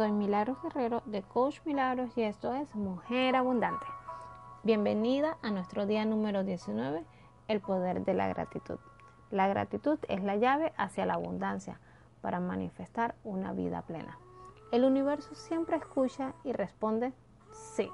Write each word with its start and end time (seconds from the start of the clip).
Soy 0.00 0.12
Milagros 0.12 0.56
Guerrero 0.62 1.02
de 1.04 1.20
Coach 1.20 1.60
Milagros 1.66 2.16
y 2.16 2.22
esto 2.22 2.54
es 2.54 2.74
Mujer 2.74 3.36
Abundante. 3.36 3.84
Bienvenida 4.62 5.36
a 5.42 5.50
nuestro 5.50 5.84
día 5.84 6.06
número 6.06 6.42
19, 6.42 7.04
el 7.48 7.60
poder 7.60 8.02
de 8.06 8.14
la 8.14 8.26
gratitud. 8.26 8.78
La 9.30 9.46
gratitud 9.46 9.98
es 10.08 10.24
la 10.24 10.36
llave 10.36 10.72
hacia 10.78 11.04
la 11.04 11.12
abundancia 11.12 11.78
para 12.22 12.40
manifestar 12.40 13.14
una 13.24 13.52
vida 13.52 13.82
plena. 13.82 14.18
El 14.72 14.84
universo 14.84 15.34
siempre 15.34 15.76
escucha 15.76 16.32
y 16.44 16.54
responde 16.54 17.12
sí. 17.52 17.90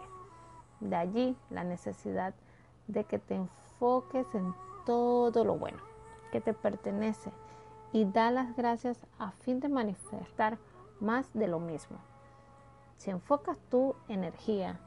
De 0.78 0.94
allí 0.94 1.36
la 1.50 1.64
necesidad 1.64 2.34
de 2.86 3.02
que 3.02 3.18
te 3.18 3.34
enfoques 3.34 4.32
en 4.32 4.54
todo 4.84 5.44
lo 5.44 5.56
bueno 5.56 5.82
que 6.30 6.40
te 6.40 6.52
pertenece 6.52 7.32
y 7.92 8.04
da 8.04 8.30
las 8.30 8.54
gracias 8.54 8.96
a 9.18 9.32
fin 9.32 9.58
de 9.58 9.68
manifestar 9.68 10.56
más 11.00 11.32
de 11.34 11.48
lo 11.48 11.60
mismo. 11.60 11.98
Si 12.96 13.10
enfocas 13.10 13.58
tu 13.70 13.94
energía 14.08 14.80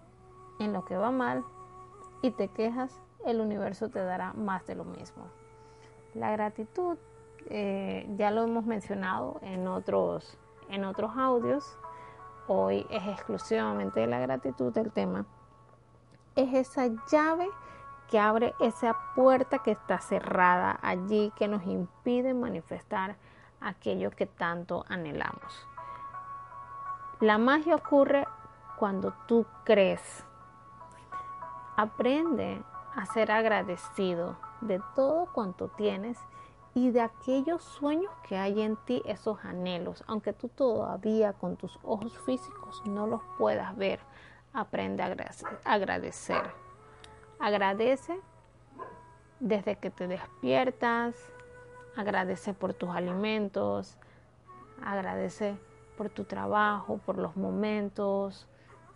en 0.59 0.73
lo 0.73 0.85
que 0.85 0.97
va 0.97 1.11
mal, 1.11 1.43
y 2.21 2.31
te 2.31 2.47
quejas, 2.49 2.99
el 3.25 3.39
universo 3.41 3.89
te 3.89 4.03
dará 4.03 4.33
más 4.33 4.65
de 4.65 4.75
lo 4.75 4.83
mismo. 4.83 5.25
La 6.13 6.31
gratitud, 6.31 6.97
eh, 7.49 8.09
ya 8.17 8.31
lo 8.31 8.43
hemos 8.43 8.65
mencionado 8.65 9.39
en 9.41 9.67
otros, 9.67 10.37
en 10.69 10.85
otros 10.85 11.11
audios, 11.15 11.77
hoy 12.47 12.85
es 12.89 13.05
exclusivamente 13.07 14.05
la 14.07 14.19
gratitud 14.19 14.75
el 14.77 14.91
tema, 14.91 15.25
es 16.35 16.53
esa 16.53 16.87
llave 17.11 17.47
que 18.09 18.19
abre 18.19 18.53
esa 18.59 18.97
puerta 19.15 19.59
que 19.59 19.71
está 19.71 19.99
cerrada 19.99 20.79
allí, 20.81 21.31
que 21.35 21.47
nos 21.47 21.63
impide 21.65 22.33
manifestar 22.33 23.17
aquello 23.61 24.09
que 24.09 24.25
tanto 24.25 24.83
anhelamos. 24.89 25.67
La 27.21 27.37
magia 27.37 27.75
ocurre 27.75 28.25
cuando 28.77 29.13
tú 29.27 29.45
crees 29.65 30.23
Aprende 31.75 32.61
a 32.95 33.05
ser 33.05 33.31
agradecido 33.31 34.37
de 34.61 34.81
todo 34.95 35.27
cuanto 35.33 35.67
tienes 35.67 36.17
y 36.73 36.91
de 36.91 37.01
aquellos 37.01 37.63
sueños 37.63 38.11
que 38.27 38.37
hay 38.37 38.61
en 38.61 38.77
ti, 38.77 39.01
esos 39.05 39.43
anhelos, 39.43 40.03
aunque 40.07 40.33
tú 40.33 40.47
todavía 40.49 41.33
con 41.33 41.57
tus 41.57 41.77
ojos 41.83 42.17
físicos 42.25 42.81
no 42.85 43.07
los 43.07 43.21
puedas 43.37 43.75
ver, 43.75 43.99
aprende 44.53 45.03
a 45.03 45.15
agradecer. 45.65 46.53
Agradece 47.39 48.19
desde 49.39 49.77
que 49.77 49.89
te 49.89 50.07
despiertas, 50.07 51.15
agradece 51.95 52.53
por 52.53 52.73
tus 52.73 52.89
alimentos, 52.89 53.97
agradece 54.83 55.57
por 55.99 56.09
tu 56.09 56.23
trabajo, 56.23 56.97
por 57.05 57.17
los 57.17 57.35
momentos, 57.35 58.47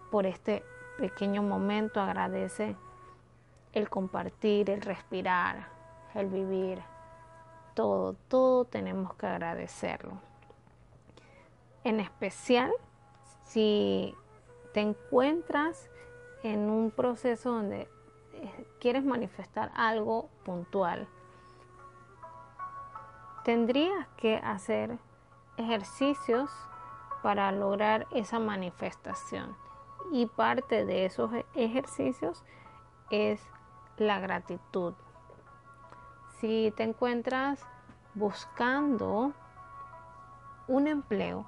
por 0.10 0.26
este 0.26 0.64
pequeño 0.98 1.44
momento 1.44 2.00
agradece 2.00 2.78
el 3.74 3.90
compartir, 3.90 4.70
el 4.70 4.82
respirar, 4.82 5.68
el 6.14 6.30
vivir. 6.30 6.82
Todo, 7.74 8.14
todo 8.30 8.64
tenemos 8.64 9.14
que 9.16 9.28
agradecerlo. 9.28 10.14
En 11.84 12.00
especial 12.00 12.72
si 13.44 14.16
te 14.74 14.80
encuentras 14.80 15.90
en 16.42 16.70
un 16.70 16.90
proceso 16.90 17.52
donde 17.52 17.82
eh, 18.32 18.68
quieres 18.80 19.04
manifestar 19.04 19.74
algo 19.76 20.30
puntual, 20.46 21.06
tendrías 23.44 24.08
que 24.16 24.38
hacer 24.38 24.98
ejercicios 25.58 26.50
para 27.24 27.52
lograr 27.52 28.06
esa 28.12 28.38
manifestación 28.38 29.56
y 30.12 30.28
parte 30.28 30.86
de 30.86 31.06
esos 31.06 31.32
ejercicios 31.56 32.44
es 33.10 33.42
la 33.98 34.20
gratitud. 34.20 34.94
Si 36.40 36.72
te 36.76 36.84
encuentras 36.84 37.66
buscando 38.14 39.32
un 40.68 40.88
empleo, 40.88 41.46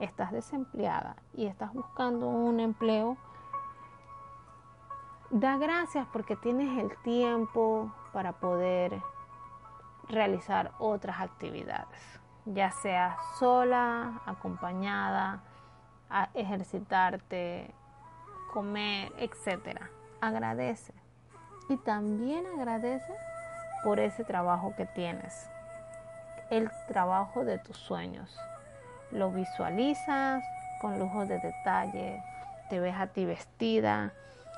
estás 0.00 0.32
desempleada 0.32 1.16
y 1.34 1.46
estás 1.46 1.72
buscando 1.72 2.26
un 2.26 2.58
empleo, 2.58 3.16
da 5.30 5.58
gracias 5.58 6.06
porque 6.12 6.36
tienes 6.36 6.78
el 6.78 6.96
tiempo 7.02 7.92
para 8.12 8.32
poder 8.32 9.02
realizar 10.08 10.72
otras 10.78 11.20
actividades, 11.20 12.17
ya 12.54 12.70
sea 12.70 13.16
sola, 13.38 14.20
acompañada, 14.26 15.40
a 16.10 16.30
ejercitarte 16.34 17.74
comer, 18.52 19.12
etcétera. 19.18 19.90
Agradece. 20.20 20.94
Y 21.68 21.76
también 21.76 22.44
agradece 22.58 23.12
por 23.84 24.00
ese 24.00 24.24
trabajo 24.24 24.74
que 24.76 24.86
tienes. 24.86 25.48
El 26.50 26.70
trabajo 26.86 27.44
de 27.44 27.58
tus 27.58 27.76
sueños. 27.76 28.38
Lo 29.10 29.30
visualizas 29.30 30.42
con 30.80 30.98
lujo 30.98 31.26
de 31.26 31.38
detalle. 31.38 32.22
Te 32.70 32.80
ves 32.80 32.96
a 32.96 33.08
ti 33.08 33.24
vestida 33.24 34.12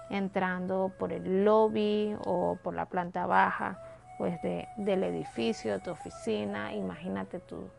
entrando 0.08 0.92
por 0.98 1.12
el 1.12 1.44
lobby 1.44 2.16
o 2.24 2.56
por 2.62 2.74
la 2.74 2.86
planta 2.86 3.26
baja 3.26 3.78
pues 4.18 4.40
de, 4.42 4.68
del 4.76 5.02
edificio, 5.02 5.72
de 5.72 5.78
tu 5.80 5.90
oficina. 5.90 6.74
Imagínate 6.74 7.40
tu, 7.40 7.70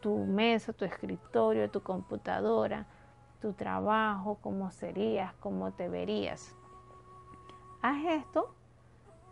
tu 0.00 0.16
mesa, 0.16 0.72
tu 0.72 0.84
escritorio, 0.84 1.70
tu 1.70 1.82
computadora 1.82 2.86
tu 3.40 3.54
trabajo, 3.54 4.38
cómo 4.40 4.70
serías, 4.70 5.34
cómo 5.40 5.72
te 5.72 5.88
verías. 5.88 6.54
Haz 7.82 8.04
esto 8.04 8.54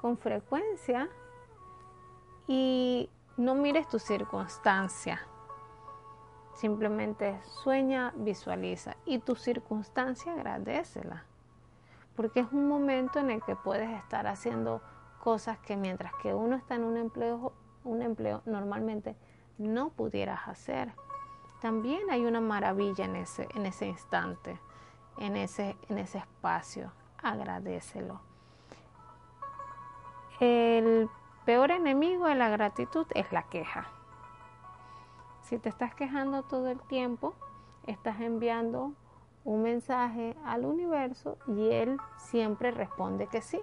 con 0.01 0.17
frecuencia 0.17 1.09
y 2.47 3.11
no 3.37 3.55
mires 3.55 3.87
tu 3.89 3.99
circunstancia. 3.99 5.21
Simplemente 6.55 7.39
sueña, 7.43 8.12
visualiza 8.17 8.97
y 9.05 9.19
tu 9.19 9.37
circunstancia 9.37 10.33
agradecela. 10.33 11.25
Porque 12.17 12.41
es 12.41 12.50
un 12.50 12.67
momento 12.67 13.21
en 13.21 13.31
el 13.31 13.43
que 13.43 13.55
puedes 13.55 13.91
estar 13.91 14.27
haciendo 14.27 14.81
cosas 15.23 15.59
que 15.59 15.77
mientras 15.77 16.12
que 16.23 16.35
uno 16.35 16.56
está 16.56 16.75
en 16.75 16.85
un 16.85 16.97
empleo, 16.97 17.53
un 17.85 18.03
empleo 18.03 18.43
normalmente 18.47 19.15
no 19.59 19.91
pudieras 19.91 20.49
hacer 20.49 20.93
también 21.61 22.09
hay 22.11 22.25
una 22.25 22.41
maravilla 22.41 23.05
en 23.05 23.17
ese, 23.17 23.49
en 23.55 23.67
ese 23.67 23.87
instante, 23.87 24.61
en 25.19 25.37
ese, 25.37 25.77
en 25.89 25.99
ese 25.99 26.19
espacio. 26.19 26.93
Agradecelo. 27.21 28.21
El 30.39 31.11
peor 31.45 31.73
enemigo 31.73 32.27
de 32.27 32.37
la 32.37 32.49
gratitud 32.49 33.07
es 33.15 33.33
la 33.33 33.43
queja. 33.43 33.89
Si 35.43 35.59
te 35.59 35.69
estás 35.69 35.95
quejando 35.95 36.45
todo 36.45 36.69
el 36.69 36.81
tiempo, 36.83 37.35
estás 37.87 38.21
enviando 38.21 38.93
un 39.44 39.62
mensaje 39.62 40.37
al 40.44 40.65
universo 40.65 41.38
y 41.49 41.71
él 41.71 41.97
siempre 42.19 42.71
responde 42.71 43.27
que 43.27 43.43
sí. 43.43 43.61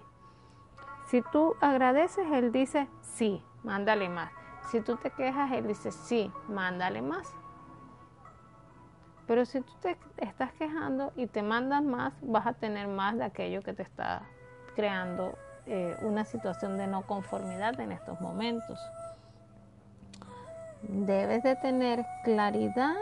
Si 1.05 1.21
tú 1.31 1.55
agradeces, 1.61 2.29
él 2.31 2.51
dice 2.51 2.89
sí, 3.01 3.41
mándale 3.63 4.09
más. 4.09 4.31
Si 4.71 4.81
tú 4.81 4.95
te 4.97 5.11
quejas, 5.11 5.51
él 5.51 5.67
dice 5.67 5.91
sí, 5.91 6.31
mándale 6.47 7.01
más. 7.01 7.27
Pero 9.27 9.45
si 9.45 9.61
tú 9.61 9.73
te 9.81 9.97
estás 10.17 10.53
quejando 10.53 11.11
y 11.15 11.27
te 11.27 11.41
mandan 11.41 11.87
más, 11.87 12.13
vas 12.21 12.45
a 12.45 12.53
tener 12.53 12.87
más 12.87 13.17
de 13.17 13.25
aquello 13.25 13.61
que 13.61 13.73
te 13.73 13.83
está 13.83 14.23
creando 14.75 15.35
eh, 15.65 15.97
una 16.01 16.25
situación 16.25 16.77
de 16.77 16.85
no 16.87 17.07
conformidad 17.07 17.79
en 17.79 17.91
estos 17.91 18.21
momentos. 18.21 18.79
Debes 20.83 21.41
de 21.41 21.55
tener 21.55 22.05
claridad 22.23 22.95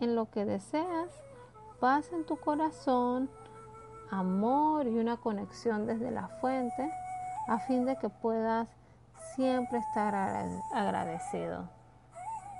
en 0.00 0.14
lo 0.14 0.30
que 0.30 0.44
deseas, 0.44 1.08
paz 1.80 2.12
en 2.12 2.24
tu 2.24 2.36
corazón, 2.36 3.30
amor 4.10 4.86
y 4.86 4.98
una 4.98 5.16
conexión 5.16 5.86
desde 5.86 6.10
la 6.10 6.28
fuente 6.28 6.90
a 7.48 7.58
fin 7.58 7.86
de 7.86 7.96
que 7.96 8.10
puedas 8.10 8.68
siempre 9.34 9.78
estar 9.78 10.14
agradecido 10.72 11.68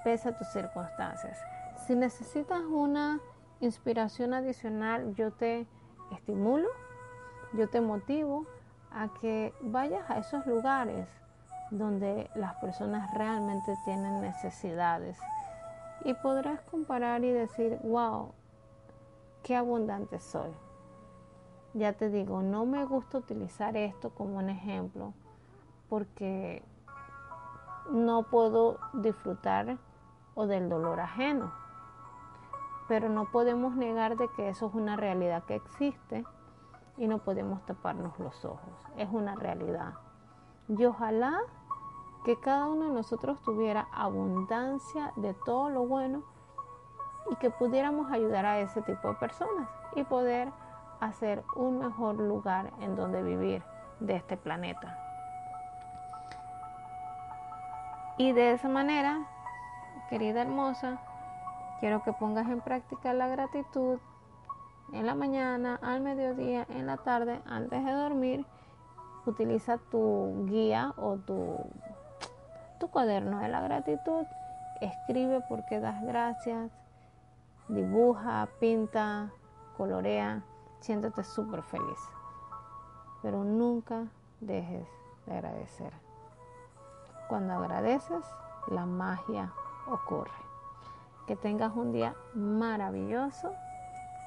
pese 0.02 0.28
a 0.28 0.36
tus 0.36 0.48
circunstancias. 0.48 1.38
Si 1.86 1.94
necesitas 1.94 2.60
una 2.60 3.20
inspiración 3.60 4.34
adicional, 4.34 5.14
yo 5.14 5.32
te 5.32 5.66
estimulo, 6.12 6.68
yo 7.54 7.68
te 7.68 7.80
motivo 7.80 8.46
a 8.90 9.08
que 9.20 9.54
vayas 9.62 10.08
a 10.10 10.18
esos 10.18 10.46
lugares 10.46 11.08
donde 11.70 12.30
las 12.34 12.54
personas 12.56 13.12
realmente 13.14 13.74
tienen 13.84 14.20
necesidades 14.20 15.18
y 16.04 16.12
podrás 16.14 16.60
comparar 16.62 17.24
y 17.24 17.30
decir, 17.30 17.78
wow, 17.82 18.32
qué 19.42 19.56
abundante 19.56 20.20
soy. 20.20 20.50
Ya 21.72 21.94
te 21.94 22.10
digo, 22.10 22.42
no 22.42 22.66
me 22.66 22.84
gusta 22.84 23.18
utilizar 23.18 23.76
esto 23.76 24.10
como 24.10 24.38
un 24.38 24.50
ejemplo 24.50 25.14
porque 25.94 26.60
no 27.88 28.24
puedo 28.24 28.80
disfrutar 28.94 29.78
o 30.34 30.44
del 30.48 30.68
dolor 30.68 30.98
ajeno. 30.98 31.52
Pero 32.88 33.08
no 33.08 33.30
podemos 33.30 33.76
negar 33.76 34.16
de 34.16 34.26
que 34.30 34.48
eso 34.48 34.66
es 34.66 34.74
una 34.74 34.96
realidad 34.96 35.44
que 35.44 35.54
existe 35.54 36.24
y 36.96 37.06
no 37.06 37.18
podemos 37.18 37.64
taparnos 37.64 38.18
los 38.18 38.44
ojos. 38.44 38.74
Es 38.96 39.08
una 39.12 39.36
realidad. 39.36 39.94
Y 40.66 40.84
ojalá 40.84 41.38
que 42.24 42.40
cada 42.40 42.66
uno 42.66 42.86
de 42.86 42.94
nosotros 42.94 43.40
tuviera 43.42 43.86
abundancia 43.92 45.12
de 45.14 45.32
todo 45.46 45.70
lo 45.70 45.86
bueno 45.86 46.24
y 47.30 47.36
que 47.36 47.50
pudiéramos 47.50 48.10
ayudar 48.10 48.46
a 48.46 48.58
ese 48.58 48.82
tipo 48.82 49.06
de 49.10 49.14
personas 49.14 49.68
y 49.94 50.02
poder 50.02 50.50
hacer 50.98 51.44
un 51.54 51.78
mejor 51.78 52.16
lugar 52.16 52.72
en 52.80 52.96
donde 52.96 53.22
vivir 53.22 53.62
de 54.00 54.16
este 54.16 54.36
planeta. 54.36 55.03
Y 58.16 58.32
de 58.32 58.52
esa 58.52 58.68
manera, 58.68 59.26
querida 60.08 60.42
hermosa, 60.42 61.00
quiero 61.80 62.02
que 62.02 62.12
pongas 62.12 62.48
en 62.48 62.60
práctica 62.60 63.12
la 63.12 63.26
gratitud 63.28 63.98
en 64.92 65.06
la 65.06 65.14
mañana, 65.14 65.78
al 65.82 66.00
mediodía, 66.00 66.66
en 66.68 66.86
la 66.86 66.98
tarde, 66.98 67.40
antes 67.46 67.84
de 67.84 67.92
dormir. 67.92 68.46
Utiliza 69.26 69.78
tu 69.90 70.46
guía 70.46 70.92
o 70.96 71.16
tu, 71.16 71.56
tu 72.78 72.88
cuaderno 72.88 73.40
de 73.40 73.48
la 73.48 73.60
gratitud. 73.60 74.26
Escribe 74.80 75.40
por 75.48 75.64
qué 75.66 75.80
das 75.80 76.02
gracias. 76.02 76.70
Dibuja, 77.68 78.48
pinta, 78.60 79.30
colorea. 79.76 80.42
Siéntete 80.80 81.24
súper 81.24 81.62
feliz. 81.62 81.98
Pero 83.22 83.42
nunca 83.42 84.04
dejes 84.40 84.86
de 85.26 85.32
agradecer. 85.32 86.03
Cuando 87.28 87.54
agradeces, 87.54 88.24
la 88.68 88.86
magia 88.86 89.52
ocurre. 89.86 90.30
Que 91.26 91.36
tengas 91.36 91.74
un 91.74 91.92
día 91.92 92.14
maravilloso, 92.34 93.52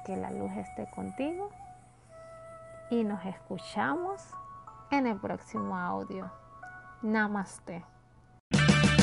que 0.04 0.16
la 0.16 0.30
luz 0.30 0.50
esté 0.56 0.88
contigo 0.90 1.50
y 2.90 3.04
nos 3.04 3.24
escuchamos 3.24 4.22
en 4.90 5.06
el 5.06 5.16
próximo 5.18 5.76
audio. 5.76 6.30
Namaste. 7.02 7.84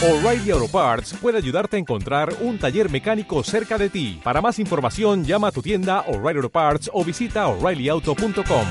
O'Reilly 0.02 0.52
Auto 0.52 0.68
Parts 0.68 1.14
puede 1.14 1.38
ayudarte 1.38 1.78
a 1.78 1.80
encontrar 1.80 2.34
un 2.42 2.60
taller 2.60 2.92
mecánico 2.92 3.42
cerca 3.44 3.78
de 3.78 3.90
ti. 3.90 4.20
Para 4.24 4.42
más 4.42 4.60
información, 4.60 5.24
llama 5.24 5.48
a 5.48 5.52
tu 5.52 5.62
tienda 5.62 6.02
O'Reilly 6.02 6.38
Auto 6.38 6.50
Parts 6.50 6.90
o 6.94 7.04
visita 7.04 7.48
oreillyauto.com. 7.48 8.66